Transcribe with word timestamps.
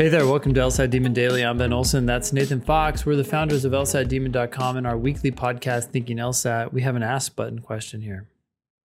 Hey 0.00 0.08
there, 0.08 0.26
welcome 0.26 0.54
to 0.54 0.60
LSAT 0.60 0.88
Demon 0.88 1.12
Daily. 1.12 1.44
I'm 1.44 1.58
Ben 1.58 1.74
Olson. 1.74 2.06
That's 2.06 2.32
Nathan 2.32 2.62
Fox. 2.62 3.04
We're 3.04 3.16
the 3.16 3.22
founders 3.22 3.66
of 3.66 3.72
LSATdemon.com 3.72 4.78
and 4.78 4.86
our 4.86 4.96
weekly 4.96 5.30
podcast, 5.30 5.90
Thinking 5.90 6.16
LSAT. 6.16 6.72
We 6.72 6.80
have 6.80 6.96
an 6.96 7.02
ask 7.02 7.36
button 7.36 7.58
question 7.58 8.00
here. 8.00 8.26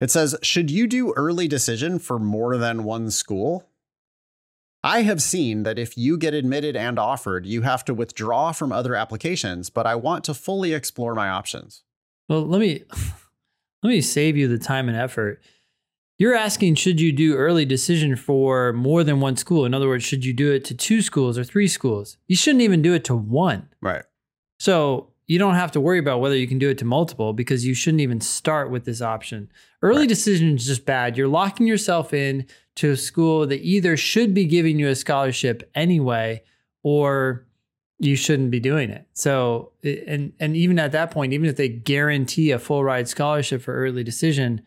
It 0.03 0.11
says, 0.11 0.37
Should 0.43 0.71
you 0.71 0.87
do 0.87 1.15
early 1.15 1.49
decision 1.49 2.01
for 2.01 2.19
more 2.19 2.59
than 2.59 2.85
one 2.85 3.11
school? 3.11 3.67
I 4.85 5.01
have 5.01 5.23
seen 5.23 5.63
that 5.63 5.79
if 5.79 5.97
you 5.97 6.19
get 6.19 6.35
admitted 6.35 6.77
and 6.77 6.99
offered, 6.99 7.47
you 7.47 7.63
have 7.63 7.83
to 7.87 7.95
withdraw 7.95 8.53
from 8.53 8.71
other 8.71 8.95
applications, 8.95 9.71
but 9.71 9.87
I 9.87 9.95
want 9.95 10.23
to 10.25 10.35
fully 10.35 10.75
explore 10.75 11.15
my 11.15 11.31
options. 11.31 11.83
Well, 12.29 12.43
let 12.43 12.61
me 12.61 12.85
let 13.83 13.89
me 13.89 14.03
save 14.03 14.37
you 14.37 14.49
the 14.49 14.59
time 14.59 14.87
and 14.87 14.99
effort. 14.99 15.41
You're 16.21 16.35
asking, 16.35 16.75
should 16.75 17.01
you 17.01 17.13
do 17.13 17.35
early 17.35 17.65
decision 17.65 18.15
for 18.15 18.75
more 18.75 19.03
than 19.03 19.21
one 19.21 19.39
school? 19.39 19.65
In 19.65 19.73
other 19.73 19.89
words, 19.89 20.05
should 20.05 20.23
you 20.23 20.35
do 20.35 20.53
it 20.53 20.67
to 20.67 20.75
two 20.75 21.01
schools 21.01 21.39
or 21.39 21.45
three 21.45 21.67
schools? 21.67 22.19
You 22.29 22.37
shouldn't 22.37 22.61
even 22.61 22.83
do 22.83 22.93
it 22.93 23.05
to 23.05 23.17
one. 23.17 23.71
Right. 23.81 24.05
So 24.59 25.15
you 25.29 25.39
don't 25.39 25.55
have 25.55 25.73
to 25.73 25.81
worry 25.81 25.99
about 25.99 26.21
whether 26.21 26.37
you 26.37 26.47
can 26.47 26.59
do 26.59 26.69
it 26.69 26.77
to 26.77 26.85
multiple 26.85 27.33
because 27.33 27.65
you 27.65 27.73
shouldn't 27.73 28.03
even 28.03 28.21
start 28.21 28.71
with 28.71 28.85
this 28.85 29.01
option. 29.01 29.51
Early 29.81 30.01
right. 30.01 30.09
decision 30.11 30.57
is 30.57 30.67
just 30.67 30.85
bad. 30.85 31.17
You're 31.17 31.27
locking 31.27 31.67
yourself 31.67 32.13
in 32.13 32.45
to 32.75 32.91
a 32.91 32.97
school 32.99 33.47
that 33.47 33.63
either 33.63 33.97
should 33.97 34.35
be 34.35 34.45
giving 34.45 34.79
you 34.79 34.89
a 34.89 34.97
scholarship 34.97 35.71
anyway 35.75 36.43
or 36.83 37.47
you 37.99 38.15
shouldn't 38.15 38.51
be 38.51 38.61
doing 38.61 38.91
it. 38.91 39.07
So 39.15 39.73
and 39.83 40.35
and 40.39 40.55
even 40.55 40.79
at 40.79 40.93
that 40.93 41.13
point, 41.13 41.33
even 41.33 41.49
if 41.49 41.57
they 41.57 41.71
guarantee 41.71 42.51
a 42.51 42.59
full 42.59 42.85
ride 42.85 43.09
scholarship 43.09 43.63
for 43.63 43.75
early 43.75 44.05
decision, 44.05 44.61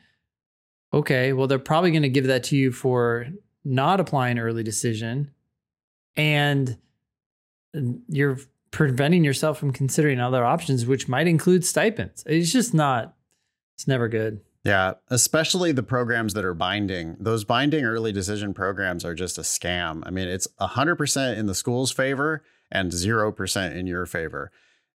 okay, 0.94 1.34
well, 1.34 1.48
they're 1.48 1.60
probably 1.60 1.92
going 1.92 2.04
to 2.04 2.10
give 2.10 2.28
that 2.28 2.44
to 2.46 2.56
you 2.56 2.72
for 2.72 3.28
not 3.66 4.00
applying 4.00 4.38
early 4.40 4.64
decision. 4.64 5.32
And 6.16 6.78
you're 8.08 8.38
preventing 8.72 9.24
yourself 9.24 9.58
from 9.58 9.72
considering 9.72 10.20
other 10.20 10.46
options, 10.46 10.86
which 10.86 11.08
might 11.08 11.28
include 11.28 11.66
stipends. 11.66 12.24
It's 12.28 12.52
just 12.52 12.74
not, 12.74 13.16
it's 13.76 13.88
never 13.88 14.08
good. 14.08 14.42
Yeah, 14.64 14.94
especially 15.10 15.72
the 15.74 15.84
programs 15.84 16.34
that 16.36 16.46
are 16.46 16.54
binding. 16.54 17.18
Those 17.20 17.44
binding 17.44 17.84
early 17.84 18.12
decision 18.14 18.54
programs 18.54 19.04
are 19.04 19.14
just 19.14 19.38
a 19.38 19.42
scam. 19.42 20.04
I 20.06 20.10
mean, 20.10 20.28
it's 20.28 20.48
100% 20.62 21.38
in 21.38 21.48
the 21.48 21.56
school's 21.56 21.92
favor 21.92 22.44
and 22.72 22.92
0% 22.92 23.76
in 23.76 23.88
your 23.88 24.06
favor 24.06 24.52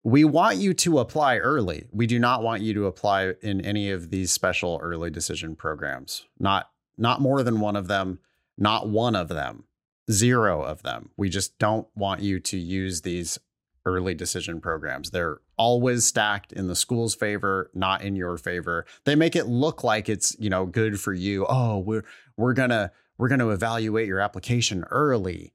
we 0.05 0.25
want 0.25 0.59
you 0.59 0.73
to 0.75 0.99
apply 0.99 1.39
early. 1.39 1.87
We 1.91 2.07
do 2.07 2.19
not 2.19 2.43
want 2.43 2.63
you 2.63 2.75
to 2.75 2.87
apply 2.87 3.35
in 3.43 3.61
any 3.61 3.91
of 3.91 4.11
these 4.11 4.31
special 4.31 4.79
early 4.83 5.11
decision 5.11 5.57
programs. 5.57 6.27
Not 6.39 6.71
not 6.99 7.21
more 7.21 7.43
than 7.43 7.61
one 7.61 7.77
of 7.77 7.89
them, 7.89 8.21
not 8.57 8.89
one 8.89 9.15
of 9.15 9.29
them, 9.29 9.65
zero 10.11 10.63
of 10.63 10.83
them. 10.83 11.11
We 11.17 11.29
just 11.29 11.59
don't 11.59 11.87
want 11.95 12.23
you 12.23 12.41
to 12.41 12.57
use 12.57 13.03
these 13.03 13.39
early 13.85 14.15
decision 14.15 14.61
programs. 14.61 15.11
They're 15.11 15.39
always 15.57 16.05
stacked 16.05 16.53
in 16.53 16.67
the 16.67 16.75
school's 16.75 17.15
favor, 17.15 17.71
not 17.75 18.03
in 18.03 18.17
your 18.17 18.37
favor. 18.37 18.85
They 19.05 19.15
make 19.15 19.37
it 19.37 19.47
look 19.47 19.85
like 19.85 20.09
it's, 20.09 20.37
you 20.39 20.51
know, 20.51 20.67
good 20.67 21.01
for 21.01 21.13
you. 21.13 21.47
Oh, 21.49 21.79
we're 21.79 22.05
we're 22.37 22.53
going 22.53 22.71
to 22.71 22.91
we're 23.19 23.29
going 23.29 23.41
to 23.41 23.51
evaluate 23.51 24.09
your 24.09 24.21
application 24.21 24.85
early. 24.91 25.55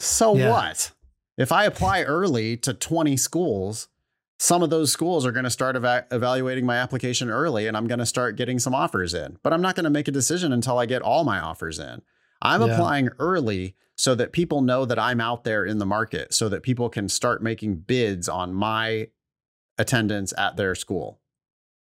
So 0.00 0.36
yeah. 0.36 0.50
what? 0.50 0.92
If 1.38 1.52
I 1.52 1.64
apply 1.64 2.02
early 2.02 2.56
to 2.58 2.74
20 2.74 3.16
schools, 3.16 3.88
some 4.40 4.62
of 4.62 4.70
those 4.70 4.92
schools 4.92 5.24
are 5.24 5.32
going 5.32 5.44
to 5.44 5.50
start 5.50 5.76
eva- 5.76 6.06
evaluating 6.10 6.66
my 6.66 6.76
application 6.76 7.30
early 7.30 7.66
and 7.66 7.76
I'm 7.76 7.86
going 7.86 8.00
to 8.00 8.06
start 8.06 8.36
getting 8.36 8.58
some 8.58 8.74
offers 8.74 9.14
in. 9.14 9.38
But 9.42 9.52
I'm 9.52 9.62
not 9.62 9.76
going 9.76 9.84
to 9.84 9.90
make 9.90 10.08
a 10.08 10.12
decision 10.12 10.52
until 10.52 10.78
I 10.78 10.86
get 10.86 11.00
all 11.00 11.22
my 11.24 11.38
offers 11.38 11.78
in. 11.78 12.02
I'm 12.42 12.60
yeah. 12.60 12.74
applying 12.74 13.08
early 13.20 13.76
so 13.94 14.14
that 14.16 14.32
people 14.32 14.60
know 14.60 14.84
that 14.84 14.98
I'm 14.98 15.20
out 15.20 15.44
there 15.44 15.64
in 15.64 15.78
the 15.78 15.86
market, 15.86 16.32
so 16.32 16.48
that 16.48 16.62
people 16.62 16.88
can 16.88 17.08
start 17.08 17.42
making 17.42 17.78
bids 17.78 18.28
on 18.28 18.54
my 18.54 19.08
attendance 19.76 20.32
at 20.38 20.56
their 20.56 20.76
school. 20.76 21.18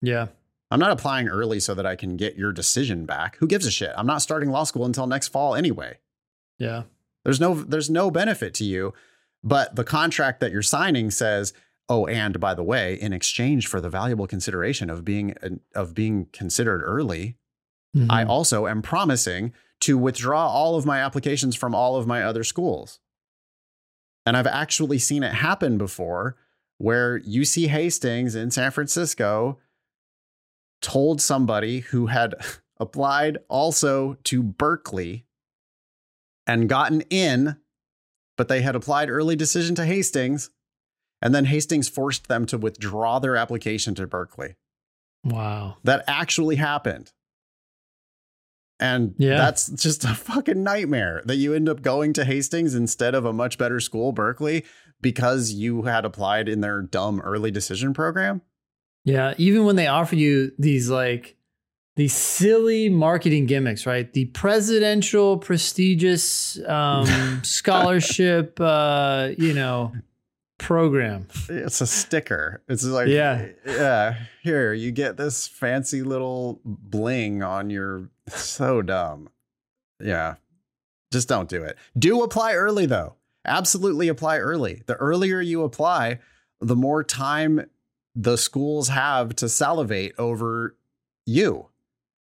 Yeah. 0.02 0.26
I'm 0.72 0.80
not 0.80 0.90
applying 0.90 1.28
early 1.28 1.60
so 1.60 1.74
that 1.74 1.86
I 1.86 1.94
can 1.94 2.16
get 2.16 2.36
your 2.36 2.52
decision 2.52 3.06
back. 3.06 3.36
Who 3.36 3.46
gives 3.46 3.64
a 3.64 3.70
shit? 3.70 3.92
I'm 3.96 4.08
not 4.08 4.22
starting 4.22 4.50
law 4.50 4.64
school 4.64 4.84
until 4.84 5.06
next 5.06 5.28
fall 5.28 5.54
anyway. 5.54 5.98
Yeah. 6.58 6.82
There's 7.24 7.40
no 7.40 7.54
there's 7.54 7.90
no 7.90 8.10
benefit 8.10 8.54
to 8.54 8.64
you 8.64 8.92
but 9.42 9.76
the 9.76 9.84
contract 9.84 10.40
that 10.40 10.52
you're 10.52 10.62
signing 10.62 11.10
says, 11.10 11.52
oh, 11.88 12.06
and 12.06 12.38
by 12.38 12.54
the 12.54 12.62
way, 12.62 12.94
in 12.94 13.12
exchange 13.12 13.66
for 13.66 13.80
the 13.80 13.90
valuable 13.90 14.26
consideration 14.26 14.90
of 14.90 15.04
being 15.04 15.34
of 15.74 15.94
being 15.94 16.26
considered 16.32 16.82
early, 16.82 17.36
mm-hmm. 17.96 18.10
I 18.10 18.24
also 18.24 18.66
am 18.66 18.82
promising 18.82 19.52
to 19.80 19.96
withdraw 19.96 20.46
all 20.46 20.76
of 20.76 20.84
my 20.84 21.00
applications 21.00 21.56
from 21.56 21.74
all 21.74 21.96
of 21.96 22.06
my 22.06 22.22
other 22.22 22.44
schools. 22.44 23.00
And 24.26 24.36
I've 24.36 24.46
actually 24.46 24.98
seen 24.98 25.22
it 25.22 25.32
happen 25.32 25.78
before 25.78 26.36
where 26.78 27.20
UC 27.20 27.68
Hastings 27.68 28.34
in 28.34 28.50
San 28.50 28.70
Francisco 28.70 29.58
told 30.80 31.20
somebody 31.20 31.80
who 31.80 32.06
had 32.06 32.34
applied 32.80 33.38
also 33.48 34.16
to 34.24 34.42
Berkeley 34.42 35.26
and 36.46 36.68
gotten 36.68 37.02
in 37.10 37.56
but 38.40 38.48
they 38.48 38.62
had 38.62 38.74
applied 38.74 39.10
early 39.10 39.36
decision 39.36 39.74
to 39.74 39.84
Hastings, 39.84 40.48
and 41.20 41.34
then 41.34 41.44
Hastings 41.44 41.90
forced 41.90 42.26
them 42.28 42.46
to 42.46 42.56
withdraw 42.56 43.18
their 43.18 43.36
application 43.36 43.94
to 43.96 44.06
Berkeley. 44.06 44.56
Wow. 45.22 45.76
That 45.84 46.04
actually 46.06 46.56
happened. 46.56 47.12
And 48.78 49.14
yeah. 49.18 49.36
that's 49.36 49.68
just 49.68 50.04
a 50.04 50.14
fucking 50.14 50.62
nightmare 50.62 51.20
that 51.26 51.36
you 51.36 51.52
end 51.52 51.68
up 51.68 51.82
going 51.82 52.14
to 52.14 52.24
Hastings 52.24 52.74
instead 52.74 53.14
of 53.14 53.26
a 53.26 53.32
much 53.34 53.58
better 53.58 53.78
school, 53.78 54.10
Berkeley, 54.10 54.64
because 55.02 55.52
you 55.52 55.82
had 55.82 56.06
applied 56.06 56.48
in 56.48 56.62
their 56.62 56.80
dumb 56.80 57.20
early 57.20 57.50
decision 57.50 57.92
program. 57.92 58.40
Yeah. 59.04 59.34
Even 59.36 59.66
when 59.66 59.76
they 59.76 59.86
offer 59.86 60.16
you 60.16 60.52
these 60.58 60.88
like 60.88 61.36
these 61.96 62.14
silly 62.14 62.88
marketing 62.88 63.46
gimmicks, 63.46 63.86
right? 63.86 64.12
The 64.12 64.26
presidential 64.26 65.38
prestigious 65.38 66.58
um, 66.66 67.40
scholarship, 67.44 68.58
uh, 68.60 69.30
you 69.36 69.52
know, 69.54 69.92
program. 70.58 71.26
It's 71.48 71.80
a 71.80 71.86
sticker. 71.86 72.62
It's 72.68 72.84
like, 72.84 73.08
yeah, 73.08 73.48
yeah. 73.66 74.16
Here, 74.42 74.72
you 74.72 74.92
get 74.92 75.16
this 75.16 75.46
fancy 75.46 76.02
little 76.02 76.60
bling 76.64 77.42
on 77.42 77.70
your. 77.70 78.08
So 78.28 78.80
dumb. 78.80 79.28
Yeah, 79.98 80.36
just 81.12 81.28
don't 81.28 81.48
do 81.48 81.64
it. 81.64 81.76
Do 81.98 82.22
apply 82.22 82.54
early 82.54 82.86
though. 82.86 83.16
Absolutely 83.44 84.08
apply 84.08 84.38
early. 84.38 84.82
The 84.86 84.94
earlier 84.94 85.40
you 85.40 85.64
apply, 85.64 86.20
the 86.60 86.76
more 86.76 87.02
time 87.02 87.68
the 88.14 88.36
schools 88.36 88.88
have 88.88 89.34
to 89.36 89.48
salivate 89.48 90.12
over 90.18 90.76
you 91.26 91.70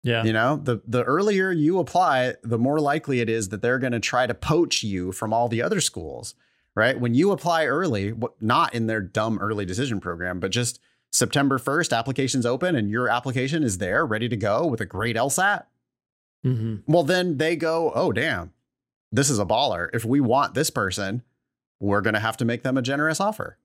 yeah. 0.09 0.23
You 0.23 0.33
know, 0.33 0.57
the 0.57 0.81
the 0.87 1.03
earlier 1.03 1.51
you 1.51 1.77
apply, 1.77 2.33
the 2.41 2.57
more 2.57 2.79
likely 2.79 3.19
it 3.21 3.29
is 3.29 3.49
that 3.49 3.61
they're 3.61 3.77
going 3.77 3.93
to 3.93 3.99
try 3.99 4.25
to 4.25 4.33
poach 4.33 4.81
you 4.81 5.11
from 5.11 5.31
all 5.31 5.47
the 5.47 5.61
other 5.61 5.79
schools, 5.79 6.33
right? 6.73 6.99
When 6.99 7.13
you 7.13 7.31
apply 7.31 7.67
early, 7.67 8.13
not 8.41 8.73
in 8.73 8.87
their 8.87 9.01
dumb 9.01 9.37
early 9.37 9.65
decision 9.65 9.99
program, 9.99 10.39
but 10.39 10.49
just 10.49 10.79
September 11.11 11.59
1st, 11.59 11.95
applications 11.95 12.45
open 12.45 12.75
and 12.75 12.89
your 12.89 13.07
application 13.07 13.61
is 13.63 13.77
there 13.77 14.03
ready 14.03 14.27
to 14.27 14.35
go 14.35 14.65
with 14.65 14.81
a 14.81 14.85
great 14.85 15.15
LSAT. 15.15 15.65
Mm-hmm. 16.43 16.91
Well, 16.91 17.03
then 17.03 17.37
they 17.37 17.55
go, 17.55 17.91
oh, 17.93 18.11
damn, 18.11 18.51
this 19.11 19.29
is 19.29 19.37
a 19.37 19.45
baller. 19.45 19.89
If 19.93 20.05
we 20.05 20.19
want 20.19 20.55
this 20.55 20.71
person, 20.71 21.21
we're 21.79 22.01
going 22.01 22.15
to 22.15 22.19
have 22.19 22.37
to 22.37 22.45
make 22.45 22.63
them 22.63 22.77
a 22.77 22.81
generous 22.81 23.19
offer. 23.19 23.57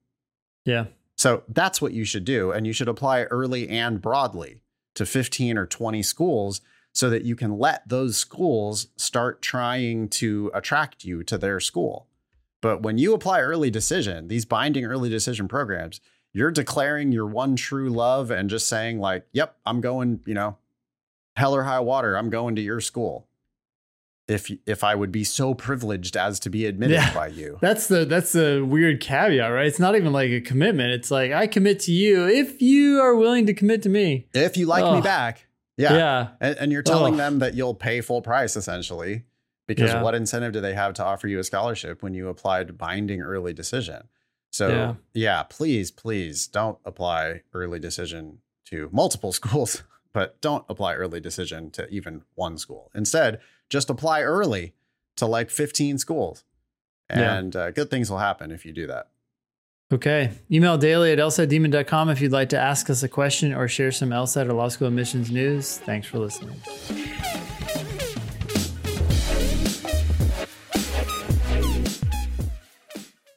Yeah. 0.63 0.85
So 1.17 1.43
that's 1.47 1.81
what 1.81 1.93
you 1.93 2.05
should 2.05 2.25
do. 2.25 2.51
And 2.51 2.67
you 2.67 2.73
should 2.73 2.89
apply 2.89 3.23
early 3.23 3.67
and 3.69 4.01
broadly 4.01 4.61
to 4.95 5.05
15 5.05 5.57
or 5.57 5.65
20 5.65 6.01
schools 6.03 6.61
so 6.93 7.09
that 7.09 7.23
you 7.23 7.35
can 7.35 7.57
let 7.57 7.87
those 7.87 8.17
schools 8.17 8.87
start 8.95 9.41
trying 9.41 10.07
to 10.07 10.49
attract 10.53 11.03
you 11.03 11.23
to 11.23 11.37
their 11.37 11.59
school. 11.59 12.07
But 12.61 12.81
when 12.81 12.97
you 12.97 13.13
apply 13.13 13.41
early 13.41 13.69
decision, 13.69 14.27
these 14.27 14.45
binding 14.45 14.85
early 14.85 15.09
decision 15.09 15.47
programs, 15.47 15.99
you're 16.33 16.51
declaring 16.51 17.11
your 17.11 17.27
one 17.27 17.55
true 17.55 17.89
love 17.89 18.31
and 18.31 18.49
just 18.49 18.67
saying, 18.67 18.99
like, 18.99 19.25
yep, 19.33 19.57
I'm 19.65 19.81
going, 19.81 20.21
you 20.25 20.33
know, 20.33 20.57
hell 21.35 21.55
or 21.55 21.63
high 21.63 21.81
water, 21.81 22.17
I'm 22.17 22.29
going 22.29 22.55
to 22.55 22.61
your 22.61 22.81
school 22.81 23.27
if 24.27 24.51
if 24.65 24.83
I 24.83 24.95
would 24.95 25.11
be 25.11 25.23
so 25.23 25.53
privileged 25.53 26.17
as 26.17 26.39
to 26.41 26.49
be 26.49 26.65
admitted 26.65 26.95
yeah. 26.95 27.13
by 27.13 27.27
you. 27.27 27.57
That's 27.61 27.87
the 27.87 28.05
that's 28.05 28.31
the 28.31 28.65
weird 28.67 28.99
caveat, 28.99 29.51
right? 29.51 29.67
It's 29.67 29.79
not 29.79 29.95
even 29.95 30.13
like 30.13 30.31
a 30.31 30.41
commitment. 30.41 30.91
It's 30.91 31.11
like 31.11 31.31
I 31.31 31.47
commit 31.47 31.79
to 31.81 31.91
you 31.91 32.27
if 32.27 32.61
you 32.61 32.99
are 32.99 33.15
willing 33.15 33.45
to 33.45 33.53
commit 33.53 33.83
to 33.83 33.89
me. 33.89 34.27
If 34.33 34.57
you 34.57 34.65
like 34.65 34.83
oh. 34.83 34.95
me 34.95 35.01
back. 35.01 35.47
Yeah. 35.77 35.93
Yeah. 35.93 36.27
And, 36.39 36.57
and 36.57 36.71
you're 36.71 36.81
telling 36.81 37.15
oh. 37.15 37.17
them 37.17 37.39
that 37.39 37.53
you'll 37.53 37.75
pay 37.75 38.01
full 38.01 38.21
price 38.21 38.55
essentially. 38.55 39.23
Because 39.67 39.91
yeah. 39.91 40.01
what 40.03 40.13
incentive 40.13 40.53
do 40.53 40.61
they 40.61 40.75
have 40.75 40.93
to 40.95 41.03
offer 41.03 41.27
you 41.27 41.39
a 41.39 41.43
scholarship 41.43 42.03
when 42.03 42.13
you 42.13 42.27
applied 42.27 42.77
binding 42.77 43.21
early 43.21 43.51
decision? 43.51 44.07
So 44.51 44.69
yeah. 44.69 44.93
yeah, 45.13 45.43
please, 45.43 45.91
please 45.91 46.47
don't 46.47 46.77
apply 46.85 47.41
early 47.53 47.79
decision 47.79 48.39
to 48.65 48.89
multiple 48.91 49.31
schools, 49.33 49.83
but 50.13 50.39
don't 50.39 50.65
apply 50.69 50.95
early 50.95 51.19
decision 51.19 51.71
to 51.71 51.87
even 51.89 52.21
one 52.35 52.57
school. 52.57 52.91
Instead, 52.93 53.39
just 53.69 53.89
apply 53.89 54.21
early 54.21 54.73
to 55.17 55.25
like 55.25 55.49
15 55.49 55.97
schools. 55.97 56.43
And 57.09 57.53
yeah. 57.53 57.61
uh, 57.61 57.71
good 57.71 57.89
things 57.89 58.09
will 58.09 58.17
happen 58.17 58.51
if 58.51 58.65
you 58.65 58.71
do 58.71 58.87
that. 58.87 59.09
Okay. 59.93 60.31
Email 60.51 60.77
daily 60.77 61.11
at 61.11 61.19
lsatdemon.com 61.19 62.09
if 62.09 62.19
you'd 62.19 62.31
like 62.31 62.49
to 62.49 62.59
ask 62.59 62.89
us 62.89 63.03
a 63.03 63.09
question 63.09 63.53
or 63.53 63.67
share 63.67 63.91
some 63.91 64.09
LSAT 64.09 64.49
or 64.49 64.53
law 64.53 64.67
school 64.67 64.87
admissions 64.87 65.29
news. 65.29 65.77
Thanks 65.77 66.07
for 66.07 66.17
listening. 66.17 66.59